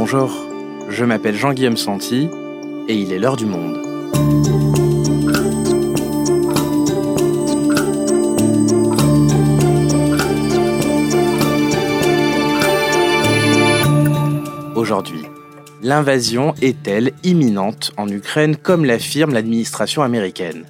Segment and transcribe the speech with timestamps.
[0.00, 0.30] Bonjour,
[0.88, 2.28] je m'appelle Jean-Guillaume Santi
[2.86, 3.78] et il est l'heure du monde.
[14.76, 15.24] Aujourd'hui,
[15.82, 20.64] l'invasion est-elle imminente en Ukraine comme l'affirme l'administration américaine?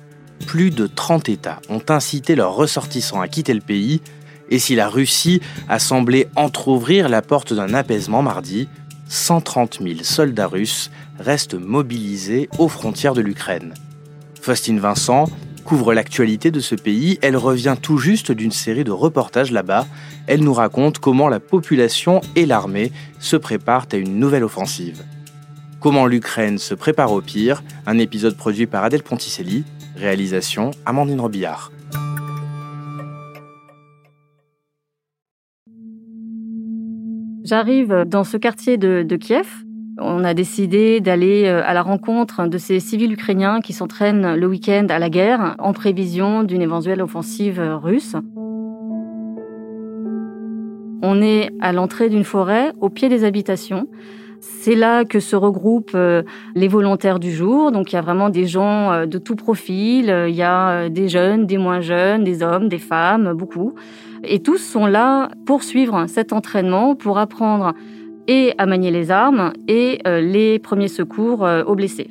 [0.46, 4.00] Plus de 30 États ont incité leurs ressortissants à quitter le pays
[4.48, 8.68] et si la Russie a semblé entr'ouvrir la porte d'un apaisement mardi,
[9.08, 13.74] 130 000 soldats russes restent mobilisés aux frontières de l'Ukraine.
[14.40, 15.26] Faustine Vincent
[15.64, 19.86] couvre l'actualité de ce pays, elle revient tout juste d'une série de reportages là-bas,
[20.26, 25.02] elle nous raconte comment la population et l'armée se préparent à une nouvelle offensive.
[25.80, 29.64] Comment l'Ukraine se prépare au pire, un épisode produit par Adèle Ponticelli,
[29.96, 31.70] réalisation Amandine Robillard.
[37.48, 39.64] J'arrive dans ce quartier de, Kiev.
[39.98, 44.46] On a décidé d'aller euh, à la rencontre de ces civils ukrainiens qui s'entraînent le
[44.46, 48.16] week-end à la guerre en prévision d'une éventuelle offensive russe.
[51.02, 53.88] On est à l'entrée d'une forêt, au pied des habitations.
[54.40, 57.72] C'est là que se regroupent euh, les volontaires du jour.
[57.72, 60.14] Donc il y a vraiment des gens euh, de tout profil.
[60.28, 63.74] Il y a des jeunes, des moins jeunes, des hommes, des femmes, beaucoup.
[64.24, 67.74] Et tous sont là pour suivre cet entraînement, pour apprendre
[68.26, 72.10] et à manier les armes et euh, les premiers secours euh, aux blessés.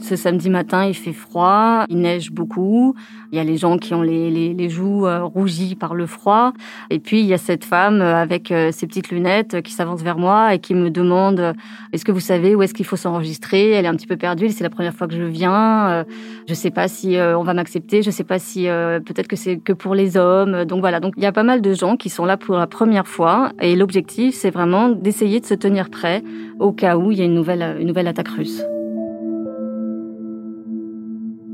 [0.00, 2.94] Ce samedi matin, il fait froid, il neige beaucoup.
[3.32, 6.06] Il y a les gens qui ont les, les, les joues euh, rougies par le
[6.06, 6.52] froid.
[6.88, 10.02] Et puis, il y a cette femme euh, avec euh, ses petites lunettes qui s'avance
[10.02, 11.54] vers moi et qui me demande
[11.92, 13.70] Est-ce que vous savez où est-ce qu'il faut s'enregistrer?
[13.70, 14.48] Elle est un petit peu perdue.
[14.48, 16.04] C'est la première fois que je viens.
[16.46, 18.02] Je ne sais pas si on va m'accepter.
[18.02, 20.64] Je ne sais pas si peut-être que c'est que pour les hommes.
[20.64, 21.00] Donc voilà.
[21.00, 23.52] Donc, il y a pas mal de gens qui sont là pour la première fois.
[23.60, 26.22] Et l'objectif, c'est vraiment d'essayer de se tenir prêt
[26.58, 28.62] au cas où il y a une nouvelle, une nouvelle attaque russe.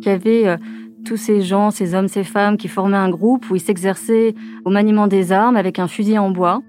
[0.06, 0.56] Il y avait euh,
[1.04, 4.34] tous ces gens, ces hommes, ces femmes qui formaient un groupe où ils s'exerçaient
[4.64, 6.62] au maniement des armes avec un fusil en bois.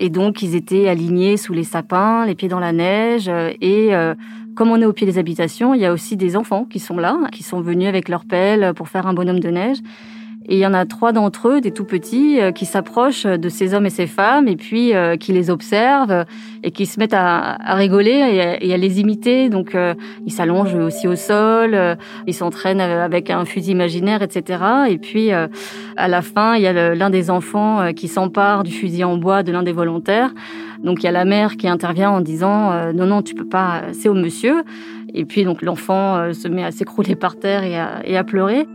[0.00, 3.28] Et donc, ils étaient alignés sous les sapins, les pieds dans la neige.
[3.28, 4.14] Euh, et euh,
[4.54, 6.98] comme on est au pied des habitations, il y a aussi des enfants qui sont
[6.98, 9.78] là, qui sont venus avec leur pelle pour faire un bonhomme de neige.
[10.46, 13.48] Et il y en a trois d'entre eux, des tout petits, euh, qui s'approchent de
[13.48, 16.26] ces hommes et ces femmes et puis euh, qui les observent
[16.62, 19.48] et qui se mettent à, rigoler et à, les imiter.
[19.48, 19.94] Donc euh,
[20.26, 21.78] ils s'allongent aussi au sol,
[22.26, 24.62] ils s'entraînent avec un fusil imaginaire, etc.
[24.88, 29.04] Et puis à la fin, il y a l'un des enfants qui s'empare du fusil
[29.04, 30.32] en bois de l'un des volontaires.
[30.82, 33.82] Donc il y a la mère qui intervient en disant non non tu peux pas,
[33.92, 34.64] c'est au monsieur.
[35.14, 38.66] Et puis donc l'enfant se met à s'écrouler par terre et à pleurer.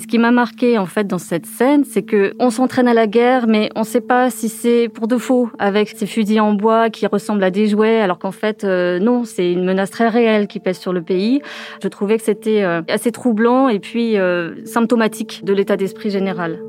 [0.00, 3.08] Ce qui m'a marqué en fait dans cette scène, c'est que on s'entraîne à la
[3.08, 6.52] guerre, mais on ne sait pas si c'est pour de faux avec ces fusils en
[6.52, 10.08] bois qui ressemblent à des jouets, alors qu'en fait euh, non, c'est une menace très
[10.08, 11.42] réelle qui pèse sur le pays.
[11.82, 16.60] Je trouvais que c'était euh, assez troublant et puis euh, symptomatique de l'état d'esprit général.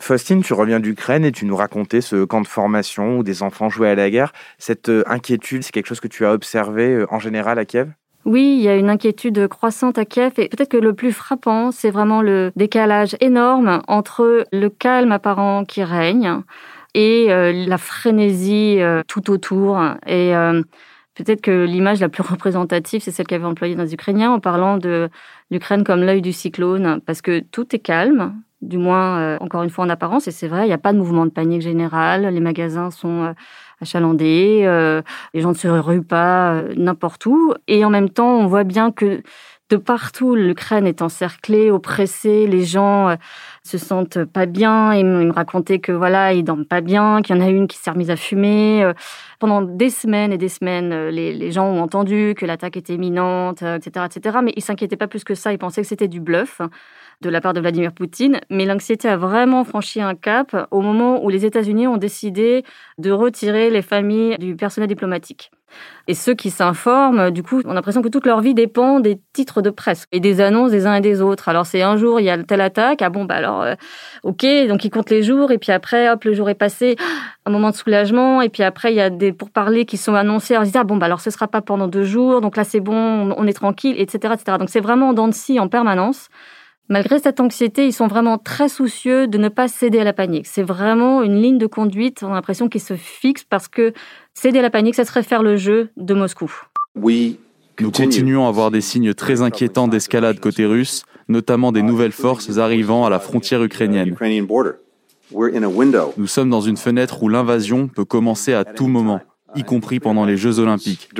[0.00, 3.70] Faustine, tu reviens d'Ukraine et tu nous racontais ce camp de formation où des enfants
[3.70, 4.32] jouaient à la guerre.
[4.58, 7.88] Cette inquiétude, c'est quelque chose que tu as observé en général à Kiev?
[8.26, 11.70] Oui, il y a une inquiétude croissante à Kiev et peut-être que le plus frappant,
[11.70, 16.42] c'est vraiment le décalage énorme entre le calme apparent qui règne
[16.94, 19.80] et euh, la frénésie euh, tout autour.
[20.08, 20.60] Et euh,
[21.14, 24.76] peut-être que l'image la plus représentative, c'est celle qu'avait employée dans les Ukrainiens en parlant
[24.76, 25.08] de
[25.52, 29.84] l'Ukraine comme l'œil du cyclone, parce que tout est calme, du moins encore une fois
[29.84, 32.40] en apparence, et c'est vrai, il n'y a pas de mouvement de panique général, les
[32.40, 33.34] magasins sont
[33.80, 35.02] achalandés, euh,
[35.34, 37.54] les gens ne se ruent pas euh, n'importe où.
[37.68, 39.22] Et en même temps, on voit bien que
[39.68, 43.16] de partout, l'Ukraine est encerclée, oppressée, les gens euh,
[43.64, 44.94] se sentent pas bien.
[44.94, 47.76] Ils me racontaient que voilà, ils dorment pas bien, qu'il y en a une qui
[47.76, 48.92] s'est remise à fumer.
[49.40, 53.62] Pendant des semaines et des semaines, les, les gens ont entendu que l'attaque était imminente,
[53.62, 54.38] etc., etc.
[54.42, 55.52] Mais ils s'inquiétaient pas plus que ça.
[55.52, 56.62] Ils pensaient que c'était du bluff
[57.22, 61.24] de la part de Vladimir Poutine, mais l'anxiété a vraiment franchi un cap au moment
[61.24, 62.64] où les États-Unis ont décidé
[62.98, 65.50] de retirer les familles du personnel diplomatique.
[66.08, 69.62] Et ceux qui s'informent, du coup, ont l'impression que toute leur vie dépend des titres
[69.62, 71.48] de presse et des annonces des uns et des autres.
[71.48, 73.74] Alors c'est un jour, il y a telle attaque, ah bon, bah alors, euh,
[74.22, 76.96] ok, donc ils comptent les jours, et puis après, hop, le jour est passé,
[77.44, 80.54] un moment de soulagement, et puis après, il y a des pourparlers qui sont annoncés,
[80.54, 82.62] alors ils disent, ah bon, bah alors ce sera pas pendant deux jours, donc là
[82.62, 84.58] c'est bon, on est tranquille, etc., etc.
[84.58, 86.28] Donc c'est vraiment en dents de scie en permanence.
[86.88, 90.46] Malgré cette anxiété, ils sont vraiment très soucieux de ne pas céder à la panique.
[90.46, 93.92] C'est vraiment une ligne de conduite, on a l'impression qu'ils se fixent parce que
[94.34, 96.52] céder à la panique, ça serait faire le jeu de Moscou.
[96.94, 97.34] We
[97.80, 102.56] Nous continuons à voir des signes très inquiétants d'escalade côté russe, notamment des nouvelles forces
[102.58, 104.16] arrivant à la frontière ukrainienne.
[105.32, 109.20] Nous sommes dans une fenêtre où l'invasion peut commencer à tout moment,
[109.56, 111.10] y compris pendant les Jeux olympiques.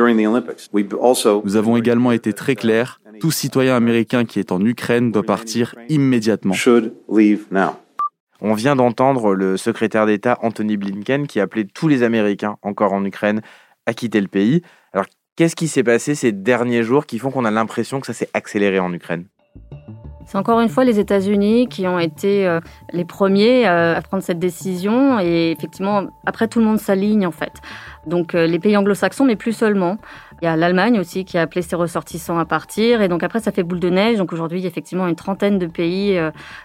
[1.45, 5.75] Nous avons également été très clairs, tout citoyen américain qui est en Ukraine doit partir
[5.89, 6.55] immédiatement.
[8.41, 13.05] On vient d'entendre le secrétaire d'État Anthony Blinken qui appelait tous les Américains encore en
[13.05, 13.41] Ukraine
[13.87, 14.63] à quitter le pays.
[14.93, 18.13] Alors qu'est-ce qui s'est passé ces derniers jours qui font qu'on a l'impression que ça
[18.13, 19.27] s'est accéléré en Ukraine?
[20.27, 22.61] C'est encore une fois les États-Unis qui ont été euh,
[22.93, 27.33] les premiers euh, à prendre cette décision et effectivement, après tout le monde s'aligne en
[27.33, 27.53] fait.
[28.07, 29.99] Donc euh, les pays anglo-saxons, mais plus seulement.
[30.43, 33.41] Il y a l'Allemagne aussi qui a appelé ses ressortissants à partir et donc après
[33.41, 34.19] ça fait boule de neige.
[34.19, 36.19] Donc aujourd'hui, il y a effectivement une trentaine de pays,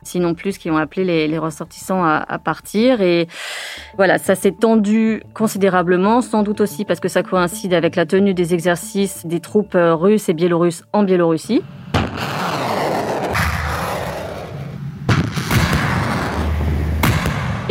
[0.03, 3.27] sinon plus, qui ont appelé les, ressortissants à, à, partir et
[3.97, 8.33] voilà, ça s'est tendu considérablement, sans doute aussi parce que ça coïncide avec la tenue
[8.33, 11.62] des exercices des troupes russes et biélorusses en Biélorussie.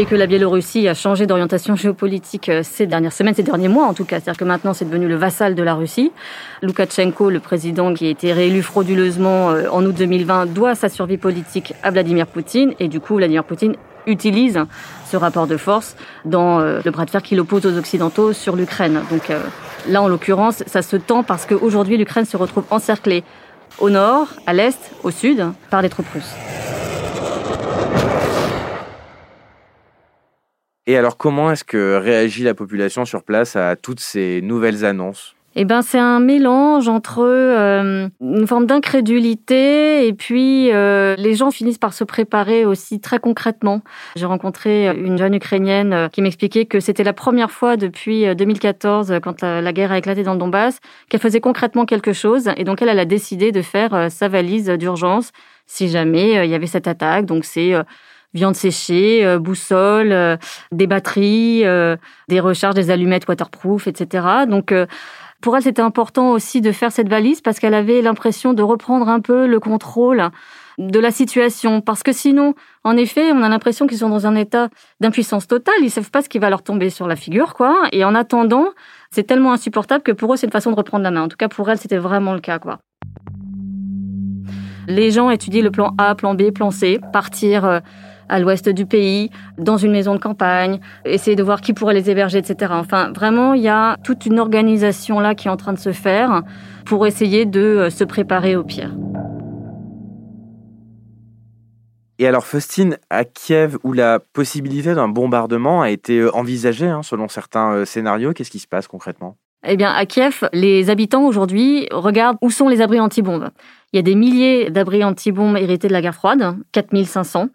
[0.00, 3.84] Et que la Biélorussie a changé d'orientation géopolitique euh, ces dernières semaines, ces derniers mois
[3.84, 4.16] en tout cas.
[4.16, 6.10] C'est-à-dire que maintenant c'est devenu le vassal de la Russie.
[6.62, 11.18] Loukachenko, le président qui a été réélu frauduleusement euh, en août 2020, doit sa survie
[11.18, 13.74] politique à Vladimir Poutine et du coup Vladimir Poutine
[14.06, 14.58] utilise
[15.04, 18.56] ce rapport de force dans euh, le bras de fer qu'il oppose aux Occidentaux sur
[18.56, 19.02] l'Ukraine.
[19.10, 19.30] Donc
[19.86, 23.22] là, en l'occurrence, ça se tend parce qu'aujourd'hui, l'Ukraine se retrouve encerclée
[23.78, 26.79] au nord, à l'est, au sud, par des troupes russes.
[30.90, 35.36] Et alors, comment est-ce que réagit la population sur place à toutes ces nouvelles annonces?
[35.54, 41.52] Eh ben, c'est un mélange entre euh, une forme d'incrédulité et puis euh, les gens
[41.52, 43.82] finissent par se préparer aussi très concrètement.
[44.16, 49.14] J'ai rencontré une jeune ukrainienne euh, qui m'expliquait que c'était la première fois depuis 2014,
[49.22, 52.50] quand la, guerre a éclaté dans le Donbass, qu'elle faisait concrètement quelque chose.
[52.56, 55.30] Et donc elle, elle a décidé de faire sa valise d'urgence
[55.68, 57.26] si jamais il y avait cette attaque.
[57.26, 57.76] Donc c'est
[58.34, 60.36] viande séchée, euh, boussole, euh,
[60.72, 61.96] des batteries, euh,
[62.28, 64.26] des recharges, des allumettes waterproof, etc.
[64.48, 64.74] Donc
[65.40, 69.08] pour elle, c'était important aussi de faire cette valise parce qu'elle avait l'impression de reprendre
[69.08, 70.30] un peu le contrôle
[70.78, 71.80] de la situation.
[71.80, 72.54] Parce que sinon,
[72.84, 74.68] en effet, on a l'impression qu'ils sont dans un état
[75.00, 75.74] d'impuissance totale.
[75.82, 77.88] Ils savent pas ce qui va leur tomber sur la figure, quoi.
[77.92, 78.68] Et en attendant,
[79.10, 81.22] c'est tellement insupportable que pour eux, c'est une façon de reprendre la main.
[81.22, 82.78] En tout cas, pour elle, c'était vraiment le cas, quoi.
[84.88, 87.80] Les gens étudient le plan A, plan B, plan C, partir
[88.30, 92.08] à l'ouest du pays, dans une maison de campagne, essayer de voir qui pourrait les
[92.08, 92.72] héberger, etc.
[92.74, 95.92] Enfin, vraiment, il y a toute une organisation là qui est en train de se
[95.92, 96.42] faire
[96.86, 98.94] pour essayer de euh, se préparer au pire.
[102.18, 107.02] Et alors, Faustine, à Kiev, où la possibilité d'un bombardement a été euh, envisagée, hein,
[107.02, 109.36] selon certains euh, scénarios, qu'est-ce qui se passe concrètement?
[109.66, 113.50] Eh bien, à Kiev, les habitants aujourd'hui regardent où sont les abris anti-bombes.
[113.92, 117.48] Il y a des milliers d'abris anti-bombes hérités de la guerre froide, 4500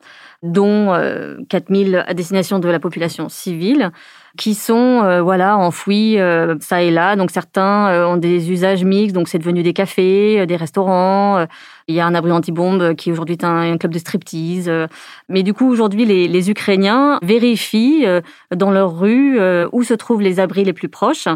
[0.45, 0.93] dont
[1.49, 3.91] 4000 euh, à destination de la population civile,
[4.37, 7.15] qui sont euh, voilà enfouis euh, ça et là.
[7.15, 11.45] Donc certains ont des usages mixtes, donc c'est devenu des cafés, des restaurants.
[11.87, 14.71] il y a un abri anti-bombe qui aujourd'hui est un, club de striptease.
[15.29, 18.05] mais du coup aujourd'hui les, les, Ukrainiens vérifient
[18.55, 19.39] dans leur rue
[19.71, 21.27] où se trouvent les abris les plus proches.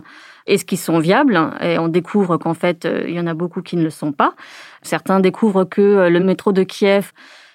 [0.45, 1.39] Est-ce qu'ils sont viables?
[1.61, 4.33] Et on découvre qu'en fait, il y en a beaucoup qui ne le sont pas.
[4.81, 7.11] Certains découvrent que le métro de Kiev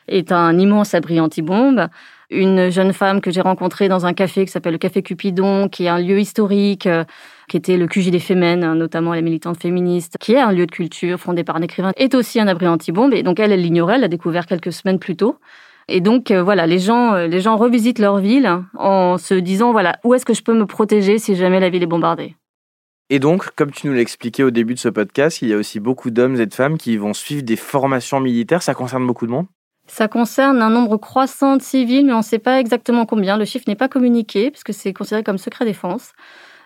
[0.09, 1.89] est un immense abri anti-bombe.
[2.31, 5.85] Une jeune femme que j'ai rencontrée dans un café qui s'appelle le Café Cupidon, qui
[5.85, 7.05] est un lieu historique, euh,
[7.49, 10.67] qui était le QG des Fémènes, hein, notamment les militantes féministes, qui est un lieu
[10.67, 13.15] de culture fondé par un écrivain, est aussi un abri anti-bombe.
[13.15, 15.39] Et donc elle, elle l'ignorait, elle l'a découvert quelques semaines plus tôt.
[15.87, 19.73] Et donc euh, voilà, les gens, euh, les gens revisitent leur ville en se disant
[19.73, 22.37] voilà où est-ce que je peux me protéger si jamais la ville est bombardée?
[23.11, 25.79] Et donc, comme tu nous l'expliquais au début de ce podcast, il y a aussi
[25.79, 28.63] beaucoup d'hommes et de femmes qui vont suivre des formations militaires.
[28.63, 29.47] Ça concerne beaucoup de monde?
[29.87, 33.37] Ça concerne un nombre croissant de civils, mais on ne sait pas exactement combien.
[33.37, 36.13] Le chiffre n'est pas communiqué, puisque c'est considéré comme secret défense.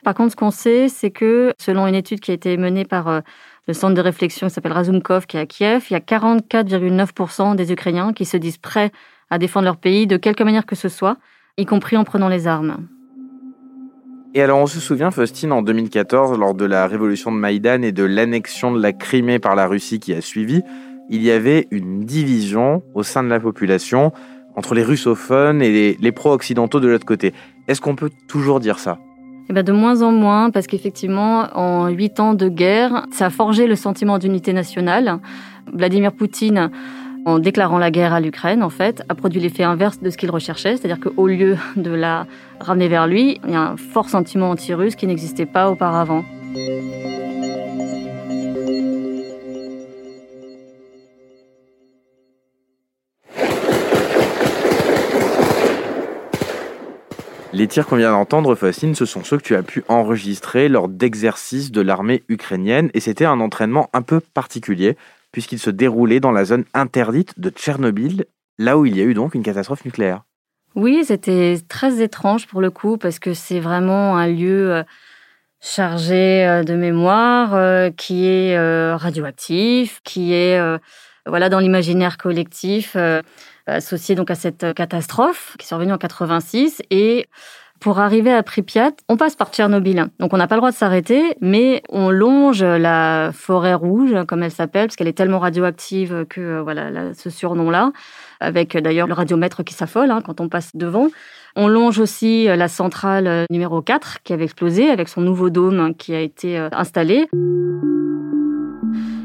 [0.04, 3.08] Par contre, ce qu'on sait, c'est que, selon une étude qui a été menée par
[3.08, 3.20] euh,
[3.66, 7.56] le centre de réflexion qui s'appelle Razumkov, qui est à Kiev, il y a 44,9%
[7.56, 8.92] des Ukrainiens qui se disent prêts
[9.30, 11.16] à défendre leur pays de quelque manière que ce soit,
[11.56, 12.86] y compris en prenant les armes.
[14.34, 17.92] Et alors, on se souvient, Faustine, en 2014, lors de la révolution de Maïdan et
[17.92, 20.62] de l'annexion de la Crimée par la Russie qui a suivi,
[21.08, 24.12] il y avait une division au sein de la population
[24.56, 27.32] entre les russophones et les, pro-occidentaux de l'autre côté.
[27.68, 28.98] Est-ce qu'on peut toujours dire ça?
[29.50, 33.30] Eh ben de moins en moins, parce qu'effectivement, en huit ans de guerre, ça a
[33.30, 35.20] forgé le sentiment d'unité nationale.
[35.72, 36.70] Vladimir Poutine,
[37.24, 40.30] en déclarant la guerre à l'Ukraine, en fait, a produit l'effet inverse de ce qu'il
[40.30, 42.26] recherchait, c'est-à-dire qu'au lieu de la
[42.60, 46.24] ramener vers lui, il y a un fort sentiment anti-russe qui n'existait pas auparavant.
[57.58, 60.86] Les tirs qu'on vient d'entendre, Faustine, ce sont ceux que tu as pu enregistrer lors
[60.86, 64.96] d'exercices de l'armée ukrainienne et c'était un entraînement un peu particulier
[65.32, 68.26] puisqu'il se déroulait dans la zone interdite de Tchernobyl,
[68.58, 70.22] là où il y a eu donc une catastrophe nucléaire.
[70.76, 74.82] Oui, c'était très étrange pour le coup parce que c'est vraiment un lieu euh,
[75.60, 78.56] chargé euh, de mémoire, euh, qui est
[78.94, 80.60] radioactif, qui est
[81.26, 82.96] voilà dans l'imaginaire collectif
[83.68, 87.26] associé donc à cette catastrophe qui est survenue en 86 et
[87.80, 90.08] pour arriver à Pripyat, on passe par Tchernobyl.
[90.18, 94.42] Donc on n'a pas le droit de s'arrêter, mais on longe la forêt rouge, comme
[94.42, 97.92] elle s'appelle, parce qu'elle est tellement radioactive que euh, voilà ce surnom-là,
[98.40, 101.08] avec euh, d'ailleurs le radiomètre qui s'affole hein, quand on passe devant.
[101.54, 105.94] On longe aussi euh, la centrale numéro 4 qui avait explosé avec son nouveau dôme
[105.94, 107.28] qui a été installé.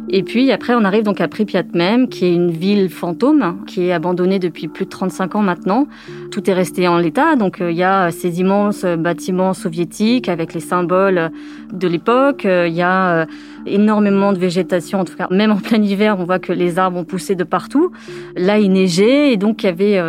[0.10, 3.88] Et puis après, on arrive donc à Pripyat même, qui est une ville fantôme, qui
[3.88, 5.88] est abandonnée depuis plus de 35 ans maintenant.
[6.30, 10.54] Tout est resté en l'état, donc euh, il y a ces immenses bâtiments soviétiques avec
[10.54, 11.32] les symboles
[11.72, 12.46] de l'époque.
[12.46, 13.26] Euh, il y a euh,
[13.66, 17.00] énormément de végétation, en tout cas même en plein hiver, on voit que les arbres
[17.00, 17.92] ont poussé de partout.
[18.36, 20.00] Là, il neigeait et donc il y avait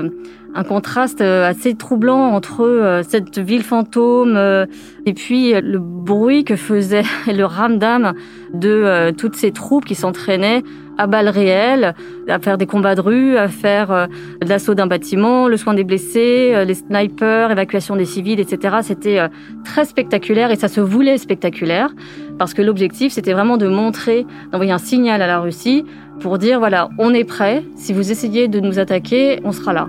[0.55, 4.67] un contraste euh, assez troublant entre euh, cette ville fantôme euh,
[5.05, 8.15] et puis le bruit que faisait le ramdam
[8.53, 10.63] de toutes ces troupes qui s'entraînaient
[10.97, 11.93] à balles réelles,
[12.29, 14.07] à faire des combats de rue, à faire
[14.41, 18.77] l'assaut d'un bâtiment, le soin des blessés, les snipers, évacuation des civils, etc.
[18.83, 19.19] C'était
[19.65, 21.91] très spectaculaire et ça se voulait spectaculaire
[22.39, 25.85] parce que l'objectif c'était vraiment de montrer, d'envoyer un signal à la Russie
[26.21, 29.89] pour dire voilà, on est prêt, si vous essayez de nous attaquer, on sera là.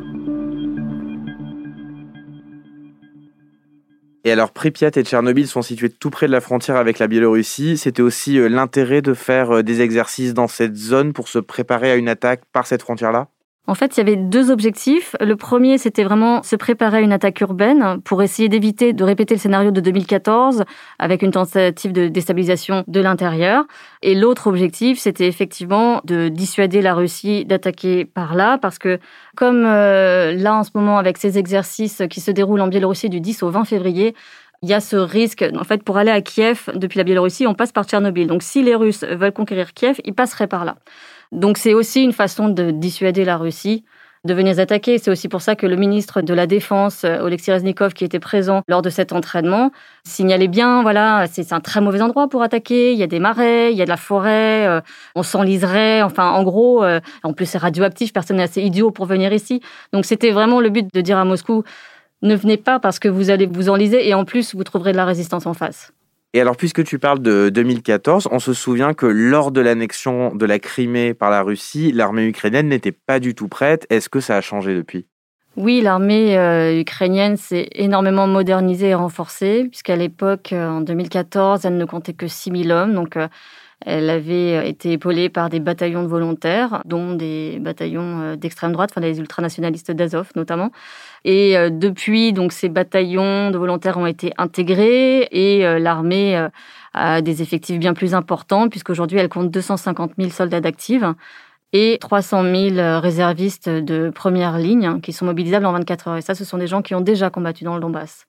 [4.26, 7.78] Et alors, Pripyat et Tchernobyl sont situés tout près de la frontière avec la Biélorussie.
[7.78, 11.92] C'était aussi euh, l'intérêt de faire euh, des exercices dans cette zone pour se préparer
[11.92, 13.30] à une attaque par cette frontière-là?
[13.68, 15.16] En fait, il y avait deux objectifs.
[15.20, 19.34] Le premier, c'était vraiment se préparer à une attaque urbaine pour essayer d'éviter de répéter
[19.34, 20.64] le scénario de 2014
[21.00, 23.66] avec une tentative de déstabilisation de l'intérieur.
[24.04, 29.00] Et l'autre objectif, c'était effectivement de dissuader la Russie d'attaquer par là parce que
[29.36, 33.20] comme euh, là en ce moment avec ces exercices qui se déroulent en Biélorussie du
[33.20, 34.14] 10 au 20 février,
[34.62, 35.46] il y a ce risque.
[35.58, 38.28] En fait, pour aller à Kiev depuis la Biélorussie, on passe par Tchernobyl.
[38.28, 40.78] Donc, si les Russes veulent conquérir Kiev, ils passeraient par là.
[41.36, 43.84] Donc c'est aussi une façon de dissuader la Russie
[44.26, 44.98] de venir attaquer.
[44.98, 48.20] C'est aussi pour ça que le ministre de la Défense, euh, Oleksiy Reznikov, qui était
[48.20, 49.72] présent lors de cet entraînement,
[50.04, 52.94] signalait bien, voilà, c'est un très mauvais endroit pour attaquer.
[52.94, 54.82] Il y a des marais, il y a de la forêt, euh,
[55.14, 56.02] on s'enliserait.
[56.02, 59.62] Enfin, en gros, euh, en plus c'est radioactif, personne n'est assez idiot pour venir ici.
[59.94, 61.64] Donc c'était vraiment le but de dire à Moscou,
[62.22, 64.98] ne venez pas parce que vous allez vous enliser et en plus vous trouverez de
[64.98, 65.92] la résistance en face.
[66.36, 70.46] Et alors, puisque tu parles de 2014, on se souvient que lors de l'annexion de
[70.46, 73.88] la Crimée par la Russie, l'armée ukrainienne n'était pas du tout prête.
[73.90, 75.06] Est-ce que ça a changé depuis?
[75.56, 81.78] Oui, l'armée euh, ukrainienne s'est énormément modernisée et renforcée, puisqu'à l'époque, euh, en 2014, elle
[81.78, 82.94] ne comptait que 6000 hommes.
[82.96, 83.30] Donc, euh,
[83.82, 89.02] elle avait été épaulée par des bataillons de volontaires, dont des bataillons d'extrême droite, enfin
[89.02, 90.72] les ultranationalistes d'Azov notamment.
[91.26, 96.50] Et euh, depuis, donc, ces bataillons de volontaires ont été intégrés et euh, l'armée euh,
[96.94, 101.04] a des effectifs bien plus importants puisqu'aujourd'hui, elle compte 250 000 soldats d'actifs
[101.74, 106.18] et 300 000 réservistes de première ligne qui sont mobilisables en 24 heures.
[106.18, 108.28] Et ça, ce sont des gens qui ont déjà combattu dans le Donbass.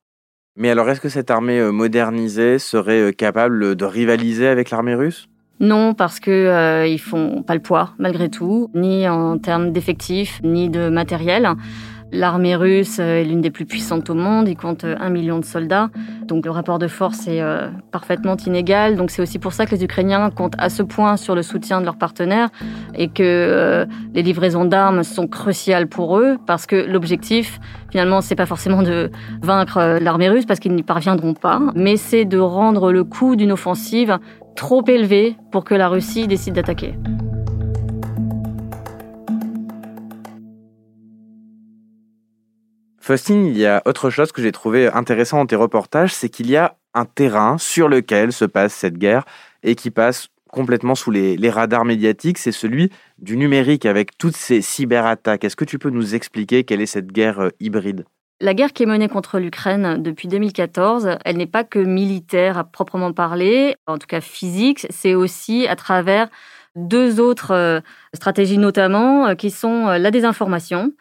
[0.56, 5.28] Mais alors, est-ce que cette armée modernisée serait capable de rivaliser avec l'armée russe?
[5.60, 10.40] Non, parce que euh, ils font pas le poids malgré tout, ni en termes d'effectifs,
[10.44, 11.48] ni de matériel.
[12.12, 15.90] L'armée russe est l'une des plus puissantes au monde, il compte un million de soldats,
[16.28, 18.94] donc le rapport de force est euh, parfaitement inégal.
[18.96, 21.80] Donc c'est aussi pour ça que les Ukrainiens comptent à ce point sur le soutien
[21.80, 22.48] de leurs partenaires
[22.94, 27.58] et que euh, les livraisons d'armes sont cruciales pour eux, parce que l'objectif,
[27.90, 29.10] finalement, c'est pas forcément de
[29.42, 33.34] vaincre euh, l'armée russe, parce qu'ils n'y parviendront pas, mais c'est de rendre le coût
[33.34, 34.18] d'une offensive
[34.56, 36.94] trop élevé pour que la Russie décide d'attaquer.
[42.98, 46.50] Faustine, il y a autre chose que j'ai trouvé intéressant dans tes reportages, c'est qu'il
[46.50, 49.24] y a un terrain sur lequel se passe cette guerre
[49.62, 54.62] et qui passe complètement sous les, radars médiatiques, c'est celui du numérique avec toutes ces
[54.62, 55.44] cyberattaques.
[55.44, 58.06] Est-ce que tu peux nous expliquer quelle est cette guerre euh, hybride?
[58.40, 62.64] La guerre qui est menée contre l'Ukraine depuis 2014, elle n'est pas que militaire à
[62.64, 66.28] proprement parler, en tout cas physique, c'est aussi à travers
[66.74, 67.80] deux autres euh,
[68.14, 70.92] stratégies notamment, euh, qui sont la désinformation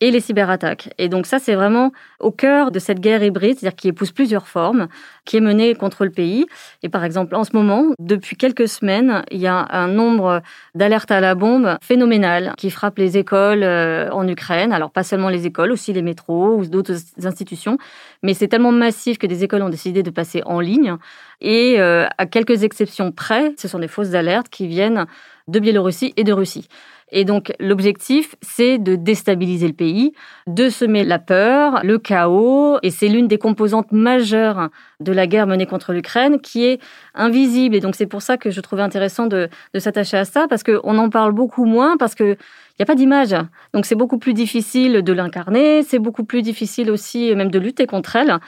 [0.00, 0.90] et les cyberattaques.
[0.98, 4.46] Et donc ça, c'est vraiment au cœur de cette guerre hybride, c'est-à-dire qui épouse plusieurs
[4.46, 4.88] formes,
[5.24, 6.46] qui est menée contre le pays.
[6.82, 10.42] Et par exemple, en ce moment, depuis quelques semaines, il y a un nombre
[10.74, 14.72] d'alertes à la bombe phénoménal qui frappe les écoles euh, en Ukraine.
[14.72, 17.78] Alors pas seulement les écoles, aussi les métros ou d'autres institutions.
[18.22, 20.96] Mais c'est tellement massif que des écoles ont décidé de passer en ligne.
[21.40, 25.06] Et euh, à quelques exceptions près, ce sont des fausses alertes qui viennent
[25.48, 26.68] de Biélorussie et de Russie.
[27.10, 30.12] Et donc l'objectif, c'est de déstabiliser le pays,
[30.46, 34.68] de semer la peur, le chaos, et c'est l'une des composantes majeures
[35.00, 36.80] de la guerre menée contre l'Ukraine qui est
[37.14, 37.74] invisible.
[37.76, 40.62] Et donc c'est pour ça que je trouvais intéressant de, de s'attacher à ça, parce
[40.62, 42.36] qu'on en parle beaucoup moins, parce que
[42.80, 43.34] n'y a pas d'image.
[43.74, 47.86] Donc c'est beaucoup plus difficile de l'incarner, c'est beaucoup plus difficile aussi même de lutter
[47.86, 48.38] contre elle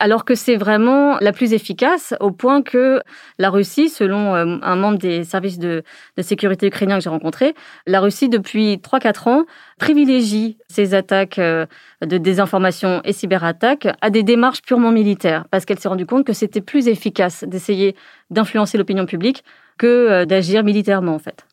[0.00, 3.00] alors que c'est vraiment la plus efficace au point que
[3.38, 5.82] la Russie, selon euh, un membre des services de,
[6.20, 7.54] sécurité ukrainiens que j'ai rencontré,
[7.86, 9.44] la Russie, depuis 3-4 ans,
[9.78, 11.66] privilégie ces attaques euh,
[12.04, 16.32] de désinformation et cyberattaques à des démarches purement militaires, parce qu'elle s'est rendue compte que
[16.32, 17.96] c'était plus efficace d'essayer
[18.30, 19.44] d'influencer l'opinion publique
[19.78, 21.44] que euh, d'agir militairement, en fait.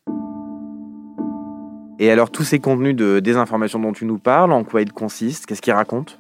[2.00, 5.46] Et alors, tous ces contenus de désinformation dont tu nous parles, en quoi ils consistent?
[5.46, 6.14] Qu'est-ce qu'ils racontent?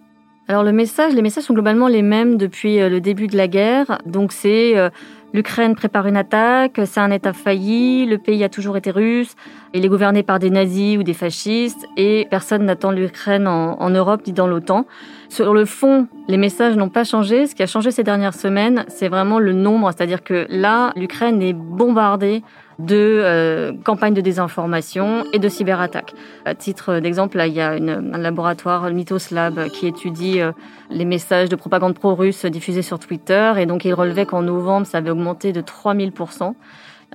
[0.47, 3.47] Alors le message, les messages sont globalement les mêmes depuis euh, le début de la
[3.47, 3.99] guerre.
[4.05, 4.91] Donc c'est euh,
[5.33, 9.35] l'Ukraine prépare une attaque, c'est un État failli, le pays a toujours été russe,
[9.73, 13.89] il est gouverné par des nazis ou des fascistes et personne n'attend l'Ukraine en, en,
[13.89, 14.85] Europe ni dans l'OTAN.
[15.29, 17.47] Sur le fond, les messages n'ont pas changé.
[17.47, 21.41] Ce qui a changé ces dernières semaines, c'est vraiment le nombre, c'est-à-dire que là, l'Ukraine
[21.41, 22.43] est bombardée
[22.79, 26.13] de euh, campagnes de désinformation et de cyberattaques.
[26.45, 30.51] À titre d'exemple, il y a un laboratoire, Mythos Lab, qui étudie euh,
[30.89, 33.53] les messages de propagande pro-russe diffusés sur Twitter.
[33.57, 36.53] Et donc, il relevait qu'en novembre, ça avait augmenté de 3000%,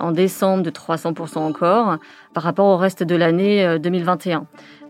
[0.01, 1.99] en décembre de 300% encore,
[2.33, 4.39] par rapport au reste de l'année 2021.
[4.39, 4.41] Euh,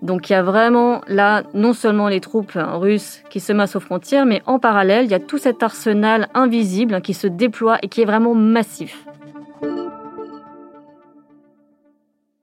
[0.02, 3.80] donc il y a vraiment là non seulement les troupes russes qui se massent aux
[3.80, 7.88] frontières, mais en parallèle, il y a tout cet arsenal invisible qui se déploie et
[7.88, 9.04] qui est vraiment massif.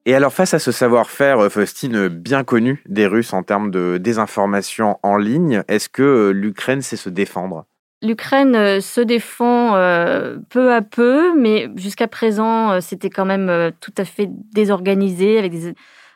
[0.07, 3.97] Et alors face à ce savoir-faire, euh, Faustine, bien connu des Russes en termes de
[3.97, 7.65] désinformation en ligne, est-ce que euh, l'Ukraine sait se défendre?
[8.01, 9.73] L'Ukraine euh, se défend
[10.49, 15.51] peu à peu, mais jusqu'à présent, c'était quand même tout à fait désorganisé avec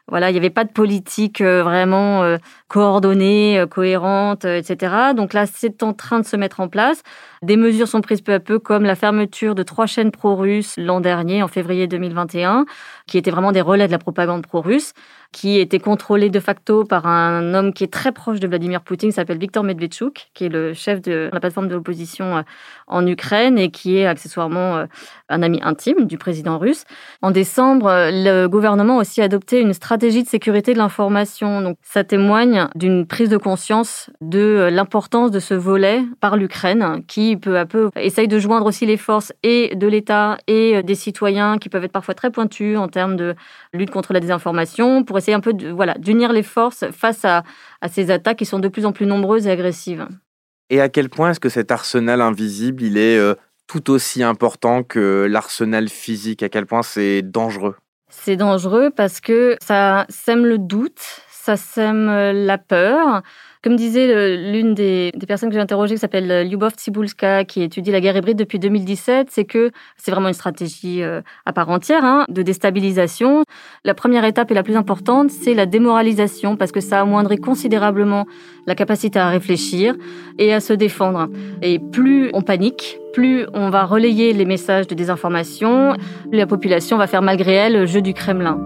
[0.08, 5.14] voilà, il n'y avait pas de politique vraiment coordonnée, cohérente, etc.
[5.16, 7.02] Donc là, c'est en train de se mettre en place.
[7.44, 11.00] Des mesures sont prises peu à peu, comme la fermeture de trois chaînes pro-russes l'an
[11.00, 12.66] dernier, en février 2021,
[13.12, 14.94] qui étaient vraiment des relais de la propagande pro-russe,
[15.34, 19.12] qui étaient contrôlées de facto par un homme qui est très proche de Vladimir Poutine,
[19.12, 22.42] s'appelle Viktor Medvedchuk, qui est le chef de la plateforme de l'opposition euh,
[22.88, 24.86] en Ukraine et qui est accessoirement euh,
[25.28, 26.86] un ami intime du président russe.
[27.22, 31.62] En décembre, le gouvernement a aussi adopté une stratégie de sécurité de l'information.
[31.62, 37.04] Donc, ça témoigne d'une prise de conscience de euh, l'importance de ce volet par l'Ukraine,
[37.10, 40.82] qui peu à peu essaye de joindre aussi les forces et de l'État et euh,
[40.82, 43.36] des citoyens qui peuvent être parfois très pointus en termes de
[43.74, 47.44] lutte contre la désinformation, pour essayer un peu de, voilà, d'unir les forces face à,
[47.82, 50.08] à ces attaques qui sont de plus en plus nombreuses et agressives.
[50.70, 53.36] Et à quel point est-ce que cet arsenal invisible, il est euh,
[53.68, 56.44] tout aussi important que l'arsenal physique?
[56.44, 57.76] À quel point c'est dangereux?
[58.10, 61.02] C'est dangereux parce que ça sème le doute,
[61.42, 63.24] ça sème euh, la peur,
[63.64, 67.92] comme disait l'une des, personnes que j'ai interrogées, qui s'appelle euh, Lyubov Tsibulska, qui étudie
[67.92, 72.06] la guerre hybride depuis 2017, c'est que c'est vraiment une stratégie euh, à part entière
[72.06, 73.44] hein, de déstabilisation.
[73.84, 78.28] La première étape et la plus importante, c'est la démoralisation, parce que ça amoindrit considérablement
[78.68, 79.96] la capacité à réfléchir
[80.38, 81.28] et à se défendre.
[81.64, 85.96] Et plus on panique, plus on va relayer les messages de désinformation,
[86.32, 88.60] la population va faire malgré elle le jeu du Kremlin.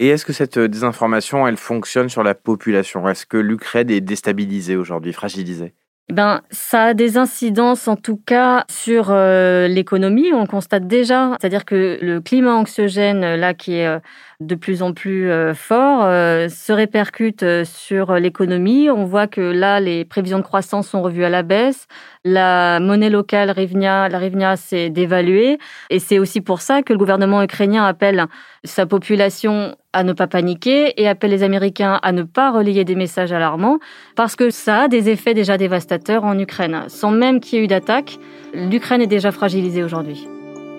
[0.00, 3.08] Et est-ce que cette euh, désinformation, elle fonctionne sur la population?
[3.08, 5.74] Est-ce que l'Ukraine est déstabilisée aujourd'hui, fragilisée?
[6.10, 10.32] Ben, ça a des incidences en tout cas sur euh, l'économie.
[10.32, 13.98] On constate déjà, c'est-à-dire que le climat anxiogène là qui est euh,
[14.40, 18.88] de plus en plus fort se répercute sur l'économie.
[18.88, 21.86] On voit que là les prévisions de croissance sont revues à la baisse.
[22.24, 25.58] La monnaie locale Rivnia, la Rivnia s'est dévaluée
[25.90, 28.26] et c'est aussi pour ça que le gouvernement ukrainien appelle
[28.64, 32.94] sa population à ne pas paniquer et appelle les Américains à ne pas relayer des
[32.94, 33.78] messages alarmants
[34.14, 36.84] parce que ça a des effets déjà dévastateurs en Ukraine.
[36.88, 38.18] Sans même qu'il y ait eu d'attaque,
[38.54, 40.28] l'Ukraine est déjà fragilisée aujourd'hui.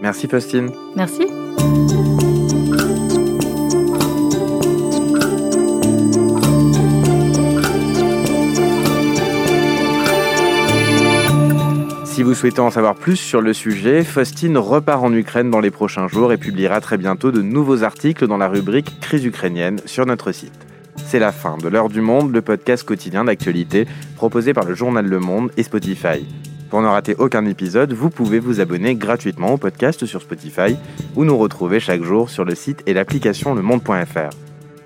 [0.02, 0.72] Merci Faustine.
[0.96, 1.24] Merci.
[12.20, 15.72] Si vous souhaitez en savoir plus sur le sujet, Faustine repart en Ukraine dans les
[15.72, 20.06] prochains jours et publiera très bientôt de nouveaux articles dans la rubrique Crise ukrainienne sur
[20.06, 20.68] notre site.
[20.98, 25.06] C'est la fin de l'heure du monde, le podcast quotidien d'actualité proposé par le journal
[25.06, 26.28] Le Monde et Spotify.
[26.70, 30.76] Pour ne rater aucun épisode, vous pouvez vous abonner gratuitement au podcast sur Spotify
[31.16, 34.36] ou nous retrouver chaque jour sur le site et l'application lemonde.fr.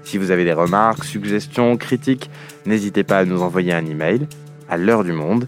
[0.03, 2.29] Si vous avez des remarques, suggestions, critiques,
[2.67, 4.27] n'hésitez pas à nous envoyer un email
[4.69, 5.47] à l'heure du monde